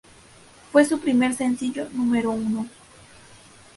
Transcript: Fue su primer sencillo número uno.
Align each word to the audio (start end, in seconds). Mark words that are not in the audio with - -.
Fue 0.71 0.83
su 0.83 0.99
primer 0.99 1.35
sencillo 1.35 1.87
número 1.91 2.31
uno. 2.31 2.67